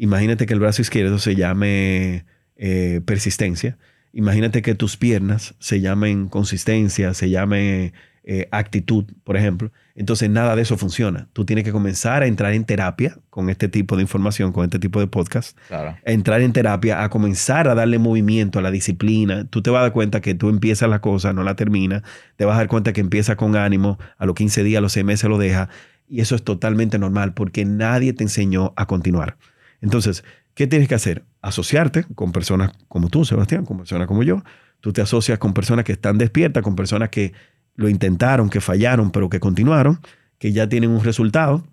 Imagínate 0.00 0.46
que 0.46 0.54
el 0.54 0.60
brazo 0.60 0.80
izquierdo 0.80 1.18
se 1.18 1.36
llame 1.36 2.24
eh, 2.56 3.02
persistencia. 3.04 3.76
Imagínate 4.14 4.62
que 4.62 4.74
tus 4.74 4.96
piernas 4.96 5.54
se 5.58 5.82
llamen 5.82 6.28
consistencia, 6.28 7.12
se 7.12 7.28
llame 7.28 7.92
eh, 8.24 8.48
actitud, 8.50 9.04
por 9.24 9.36
ejemplo. 9.36 9.72
Entonces 9.94 10.30
nada 10.30 10.56
de 10.56 10.62
eso 10.62 10.78
funciona. 10.78 11.28
Tú 11.34 11.44
tienes 11.44 11.66
que 11.66 11.70
comenzar 11.70 12.22
a 12.22 12.26
entrar 12.26 12.54
en 12.54 12.64
terapia 12.64 13.18
con 13.28 13.50
este 13.50 13.68
tipo 13.68 13.94
de 13.94 14.00
información, 14.00 14.52
con 14.52 14.64
este 14.64 14.78
tipo 14.78 15.00
de 15.00 15.06
podcast. 15.06 15.58
Claro. 15.68 15.94
entrar 16.06 16.40
en 16.40 16.54
terapia, 16.54 17.04
a 17.04 17.10
comenzar 17.10 17.68
a 17.68 17.74
darle 17.74 17.98
movimiento 17.98 18.58
a 18.58 18.62
la 18.62 18.70
disciplina. 18.70 19.44
Tú 19.50 19.60
te 19.60 19.68
vas 19.68 19.80
a 19.80 19.82
dar 19.82 19.92
cuenta 19.92 20.22
que 20.22 20.34
tú 20.34 20.48
empiezas 20.48 20.88
la 20.88 21.02
cosa, 21.02 21.34
no 21.34 21.42
la 21.42 21.56
terminas. 21.56 22.04
Te 22.36 22.46
vas 22.46 22.54
a 22.54 22.60
dar 22.60 22.68
cuenta 22.68 22.94
que 22.94 23.02
empieza 23.02 23.36
con 23.36 23.54
ánimo, 23.54 23.98
a 24.16 24.24
los 24.24 24.34
15 24.34 24.64
días, 24.64 24.78
a 24.78 24.80
los 24.80 24.92
6 24.92 25.04
meses 25.04 25.28
lo 25.28 25.36
deja. 25.36 25.68
Y 26.08 26.22
eso 26.22 26.34
es 26.34 26.42
totalmente 26.42 26.98
normal 26.98 27.34
porque 27.34 27.66
nadie 27.66 28.14
te 28.14 28.24
enseñó 28.24 28.72
a 28.76 28.86
continuar. 28.86 29.36
Entonces, 29.80 30.24
¿qué 30.54 30.66
tienes 30.66 30.88
que 30.88 30.94
hacer? 30.94 31.24
Asociarte 31.40 32.04
con 32.14 32.32
personas 32.32 32.72
como 32.88 33.08
tú, 33.08 33.24
Sebastián, 33.24 33.64
con 33.64 33.78
personas 33.78 34.06
como 34.06 34.22
yo. 34.22 34.42
Tú 34.80 34.92
te 34.92 35.00
asocias 35.00 35.38
con 35.38 35.54
personas 35.54 35.84
que 35.84 35.92
están 35.92 36.18
despiertas, 36.18 36.62
con 36.62 36.76
personas 36.76 37.10
que 37.10 37.32
lo 37.74 37.88
intentaron, 37.88 38.50
que 38.50 38.60
fallaron, 38.60 39.10
pero 39.10 39.28
que 39.28 39.40
continuaron, 39.40 40.00
que 40.38 40.52
ya 40.52 40.68
tienen 40.68 40.90
un 40.90 41.02
resultado 41.02 41.64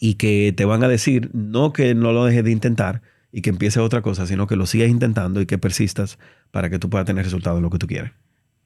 y 0.00 0.14
que 0.14 0.52
te 0.56 0.64
van 0.64 0.82
a 0.84 0.88
decir, 0.88 1.30
no 1.32 1.72
que 1.72 1.94
no 1.94 2.12
lo 2.12 2.24
dejes 2.24 2.44
de 2.44 2.50
intentar, 2.50 3.02
y 3.32 3.40
que 3.40 3.50
empieces 3.50 3.82
otra 3.82 4.02
cosa, 4.02 4.26
sino 4.26 4.46
que 4.46 4.56
lo 4.56 4.66
sigas 4.66 4.88
intentando 4.88 5.40
y 5.40 5.46
que 5.46 5.58
persistas 5.58 6.18
para 6.50 6.68
que 6.70 6.78
tú 6.78 6.90
puedas 6.90 7.06
tener 7.06 7.24
resultados 7.24 7.58
en 7.58 7.62
lo 7.62 7.70
que 7.70 7.78
tú 7.78 7.86
quieres. 7.86 8.12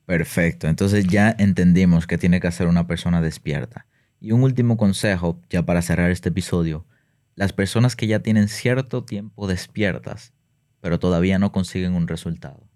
Perfecto, 0.04 0.66
entonces 0.66 1.06
ya 1.06 1.34
entendimos 1.38 2.06
que 2.06 2.18
tiene 2.18 2.40
que 2.40 2.48
hacer 2.48 2.66
una 2.66 2.86
persona 2.86 3.20
despierta. 3.20 3.86
Y 4.20 4.32
un 4.32 4.42
último 4.42 4.76
consejo, 4.76 5.40
ya 5.50 5.64
para 5.64 5.82
cerrar 5.82 6.10
este 6.10 6.30
episodio, 6.30 6.84
las 7.36 7.52
personas 7.52 7.94
que 7.94 8.06
ya 8.06 8.20
tienen 8.20 8.48
cierto 8.48 9.04
tiempo 9.04 9.46
despiertas, 9.46 10.32
pero 10.80 10.98
todavía 10.98 11.38
no 11.38 11.52
consiguen 11.52 11.94
un 11.94 12.08
resultado. 12.08 12.68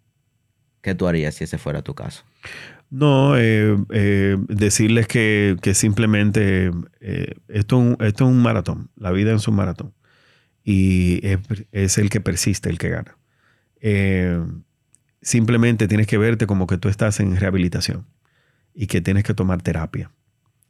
¿Qué 0.83 0.95
tú 0.95 1.09
harías 1.09 1.35
si 1.35 1.45
ese 1.45 1.59
fuera 1.59 1.83
tu 1.83 1.95
caso? 1.95 2.25
No, 2.91 3.39
eh, 3.39 3.77
eh, 3.91 4.37
decirles 4.49 5.07
que, 5.07 5.57
simplemente 5.75 6.71
eh, 7.01 7.35
esto, 7.49 7.97
esto, 8.01 8.25
es 8.25 8.31
un 8.31 8.43
maratón, 8.43 8.91
la 8.97 9.13
vida 9.13 9.33
es 9.33 9.47
un 9.47 9.55
maratón 9.55 9.95
y 10.65 11.21
es, 11.73 11.99
el 11.99 12.11
que 12.11 12.21
persiste, 12.21 12.69
el 12.69 12.79
que 12.79 12.91
gana. 12.91 13.17
simplemente 15.23 15.89
tienes 15.89 16.07
que 16.07 16.19
verte 16.19 16.47
como 16.47 16.67
que 16.67 16.79
tú 16.79 16.89
estás 16.89 17.21
en 17.21 17.37
rehabilitación 17.37 18.07
y 18.75 18.89
que 18.89 19.01
tienes 19.01 19.25
que 19.25 19.35
tomar 19.35 19.63
terapia. 19.63 20.11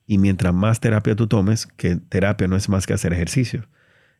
Y 0.06 0.18
mientras 0.18 0.52
más 0.52 0.80
terapia 0.80 1.16
tú 1.16 1.26
tomes, 1.26 1.66
que 1.76 1.96
terapia 1.96 2.48
no 2.48 2.56
es 2.56 2.68
más 2.68 2.86
que 2.86 2.92
hacer 2.92 3.12
ejercicio. 3.12 3.68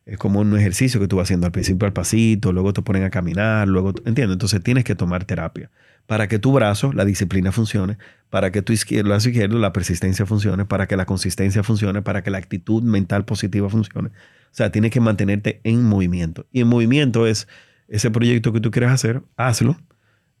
Es 0.05 0.17
como 0.17 0.39
un 0.39 0.57
ejercicio 0.57 0.99
que 0.99 1.07
tú 1.07 1.17
vas 1.17 1.27
haciendo 1.27 1.45
al 1.45 1.51
principio 1.51 1.85
al 1.85 1.93
pasito, 1.93 2.51
luego 2.51 2.73
te 2.73 2.81
ponen 2.81 3.03
a 3.03 3.09
caminar, 3.09 3.67
luego, 3.67 3.93
¿entiendes? 4.05 4.33
Entonces 4.33 4.63
tienes 4.63 4.83
que 4.83 4.95
tomar 4.95 5.25
terapia 5.25 5.69
para 6.11 6.27
que 6.27 6.39
tu 6.39 6.51
brazo, 6.51 6.91
la 6.91 7.05
disciplina 7.05 7.53
funcione, 7.53 7.97
para 8.29 8.51
que 8.51 8.61
tu 8.61 8.73
izquierdo, 8.73 9.15
izquierdo, 9.15 9.59
la 9.59 9.71
persistencia 9.71 10.25
funcione, 10.25 10.65
para 10.65 10.85
que 10.85 10.97
la 10.97 11.05
consistencia 11.05 11.63
funcione, 11.63 12.01
para 12.01 12.21
que 12.21 12.31
la 12.31 12.37
actitud 12.37 12.83
mental 12.83 13.23
positiva 13.23 13.69
funcione. 13.69 14.09
O 14.09 14.53
sea, 14.53 14.71
tienes 14.71 14.91
que 14.91 14.99
mantenerte 14.99 15.61
en 15.63 15.83
movimiento. 15.83 16.47
Y 16.51 16.59
en 16.59 16.67
movimiento 16.67 17.27
es 17.27 17.47
ese 17.87 18.11
proyecto 18.11 18.51
que 18.51 18.59
tú 18.59 18.71
quieres 18.71 18.91
hacer, 18.91 19.21
hazlo, 19.37 19.77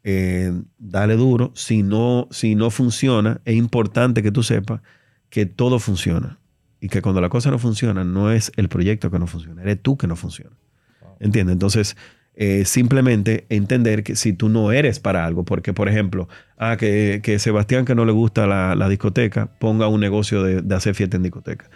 eh, 0.03 0.51
dale 0.77 1.15
duro. 1.15 1.53
Si 1.55 1.83
no, 1.83 2.27
si 2.31 2.55
no 2.55 2.69
funciona, 2.69 3.39
es 3.45 3.55
importante 3.55 4.21
que 4.21 4.31
tú 4.31 4.43
sepas 4.43 4.81
que 5.29 5.45
todo 5.45 5.79
funciona. 5.79 6.40
Y 6.81 6.89
que 6.89 7.01
cuando 7.01 7.21
la 7.21 7.29
cosa 7.29 7.51
no 7.51 7.59
funciona, 7.59 8.03
no 8.03 8.31
es 8.31 8.51
el 8.57 8.67
proyecto 8.67 9.11
que 9.11 9.19
no 9.19 9.27
funciona, 9.27 9.61
eres 9.61 9.79
tú 9.81 9.97
que 9.97 10.07
no 10.07 10.15
funciona. 10.15 10.55
¿Entiendes? 11.19 11.53
Entonces, 11.53 11.95
eh, 12.33 12.65
simplemente 12.65 13.45
entender 13.49 14.03
que 14.03 14.15
si 14.15 14.33
tú 14.33 14.49
no 14.49 14.71
eres 14.71 14.99
para 14.99 15.25
algo, 15.25 15.45
porque 15.45 15.73
por 15.73 15.87
ejemplo, 15.87 16.27
ah, 16.57 16.77
que, 16.77 17.19
que 17.21 17.37
Sebastián 17.37 17.85
que 17.85 17.93
no 17.93 18.03
le 18.03 18.11
gusta 18.13 18.47
la, 18.47 18.89
discoteca, 18.89 19.47
ponga 19.59 19.87
un 19.87 19.99
negocio 19.99 20.41
de, 20.41 20.75
hacer 20.75 20.95
fiesta 20.95 21.17
en 21.17 21.23
discoteca. 21.23 21.69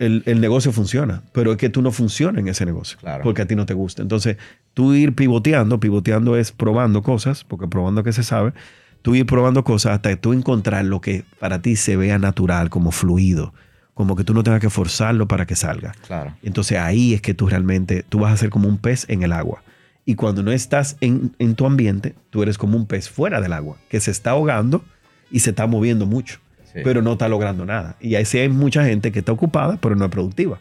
el, 0.00 0.40
negocio 0.40 0.72
funciona, 0.72 1.22
pero 1.32 1.52
es 1.52 1.58
que 1.58 1.68
tú 1.68 1.80
no 1.80 1.92
funcionas 1.92 2.40
en 2.40 2.48
ese 2.48 2.66
negocio, 2.66 2.98
porque 3.22 3.42
a 3.42 3.46
ti 3.46 3.54
no 3.54 3.64
te 3.64 3.74
gusta. 3.74 4.02
Entonces, 4.02 4.36
tú 4.74 4.94
ir 4.94 5.14
pivoteando, 5.14 5.78
pivoteando 5.78 6.36
es 6.36 6.50
probando 6.50 7.02
cosas, 7.02 7.44
porque 7.44 7.68
probando 7.68 8.02
que 8.02 8.12
se 8.12 8.24
sabe, 8.24 8.54
tú 9.02 9.14
ir 9.14 9.26
probando 9.26 9.62
cosas 9.62 9.92
hasta 9.92 10.10
que 10.10 10.16
tú 10.16 10.32
encontrar 10.32 10.86
lo 10.86 11.00
que 11.00 11.24
para 11.38 11.62
ti 11.62 11.76
se 11.76 11.96
vea 11.96 12.18
natural, 12.18 12.70
como 12.70 12.90
fluido 12.90 13.52
como 13.94 14.16
que 14.16 14.24
tú 14.24 14.34
no 14.34 14.42
tengas 14.42 14.60
que 14.60 14.70
forzarlo 14.70 15.28
para 15.28 15.46
que 15.46 15.54
salga. 15.54 15.92
Claro. 16.06 16.34
Entonces 16.42 16.78
ahí 16.78 17.14
es 17.14 17.20
que 17.20 17.34
tú 17.34 17.48
realmente, 17.48 18.04
tú 18.08 18.20
vas 18.20 18.32
a 18.32 18.36
ser 18.36 18.50
como 18.50 18.68
un 18.68 18.78
pez 18.78 19.06
en 19.08 19.22
el 19.22 19.32
agua. 19.32 19.62
Y 20.04 20.16
cuando 20.16 20.42
no 20.42 20.50
estás 20.50 20.96
en, 21.00 21.30
tu 21.54 21.66
ambiente, 21.66 22.14
tú 22.30 22.42
eres 22.42 22.58
como 22.58 22.76
un 22.76 22.86
pez 22.86 23.08
fuera 23.08 23.40
del 23.40 23.52
agua, 23.52 23.76
que 23.88 24.00
se 24.00 24.10
está 24.10 24.30
ahogando 24.30 24.84
y 25.30 25.40
se 25.40 25.50
está 25.50 25.66
moviendo 25.66 26.06
mucho, 26.06 26.40
pero 26.82 27.02
no 27.02 27.12
está 27.12 27.28
logrando 27.28 27.64
nada. 27.64 27.96
Y 28.00 28.16
ahí 28.16 28.24
sí 28.24 28.38
hay 28.38 28.48
mucha 28.48 28.84
gente 28.84 29.12
que 29.12 29.20
está 29.20 29.30
ocupada, 29.30 29.78
pero 29.80 29.94
no 29.94 30.06
es 30.06 30.10
productiva. 30.10 30.58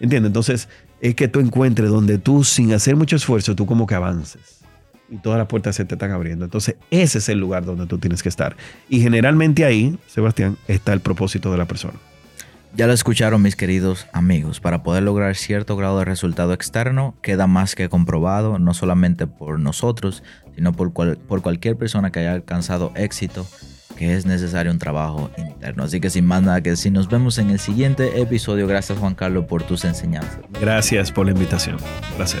¿Entiendes? 0.00 0.30
Entonces 0.30 0.68
es 1.00 1.14
que 1.14 1.28
tú 1.28 1.40
encuentres 1.40 1.88
donde 1.90 2.18
tú, 2.18 2.42
sin 2.42 2.72
hacer 2.72 2.96
mucho 2.96 3.16
esfuerzo, 3.16 3.54
tú 3.54 3.64
como 3.64 3.86
que 3.86 3.94
avances. 3.94 4.60
Y 5.08 5.18
todas 5.18 5.38
las 5.38 5.46
puertas 5.46 5.76
se 5.76 5.84
te 5.84 5.94
están 5.94 6.10
abriendo. 6.10 6.44
Entonces 6.44 6.76
ese 6.90 7.18
es 7.18 7.28
el 7.28 7.38
lugar 7.38 7.64
donde 7.64 7.86
tú 7.86 7.98
tienes 7.98 8.22
que 8.22 8.28
estar. 8.28 8.56
Y 8.88 9.00
generalmente 9.00 9.64
ahí, 9.64 9.98
Sebastián, 10.08 10.56
está 10.66 10.92
el 10.92 11.00
propósito 11.00 11.52
de 11.52 11.58
la 11.58 11.66
persona. 11.66 11.98
Ya 12.74 12.86
lo 12.86 12.92
escucharon 12.92 13.42
mis 13.42 13.56
queridos 13.56 14.06
amigos, 14.12 14.60
para 14.60 14.82
poder 14.82 15.02
lograr 15.02 15.34
cierto 15.36 15.76
grado 15.76 15.98
de 15.98 16.04
resultado 16.04 16.52
externo 16.52 17.14
queda 17.20 17.46
más 17.46 17.74
que 17.74 17.88
comprobado, 17.88 18.58
no 18.58 18.74
solamente 18.74 19.26
por 19.26 19.58
nosotros, 19.58 20.22
sino 20.54 20.72
por, 20.72 20.92
por 20.92 21.42
cualquier 21.42 21.76
persona 21.76 22.12
que 22.12 22.20
haya 22.20 22.32
alcanzado 22.32 22.92
éxito, 22.94 23.46
que 23.96 24.14
es 24.14 24.24
necesario 24.24 24.70
un 24.72 24.78
trabajo 24.78 25.30
interno. 25.36 25.82
Así 25.82 26.00
que 26.00 26.10
sin 26.10 26.26
más 26.26 26.42
nada 26.42 26.60
que 26.62 26.70
decir, 26.70 26.92
nos 26.92 27.08
vemos 27.08 27.38
en 27.38 27.50
el 27.50 27.58
siguiente 27.58 28.20
episodio. 28.20 28.66
Gracias 28.66 28.98
Juan 28.98 29.14
Carlos 29.14 29.46
por 29.46 29.62
tus 29.64 29.84
enseñanzas. 29.84 30.38
Gracias 30.60 31.10
por 31.10 31.26
la 31.26 31.32
invitación. 31.32 31.76
Placer 32.16 32.40